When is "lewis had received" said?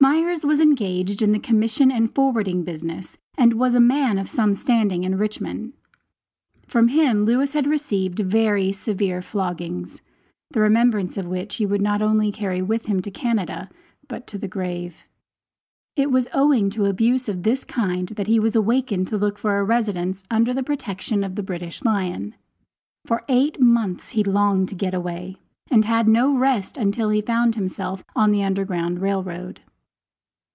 7.24-8.18